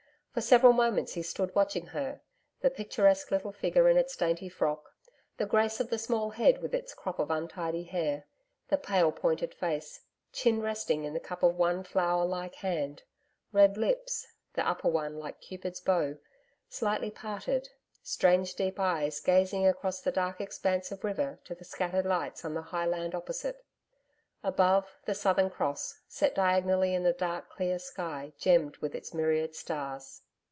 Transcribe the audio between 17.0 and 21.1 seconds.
parted, strange deep eyes gazing across the dark expanse of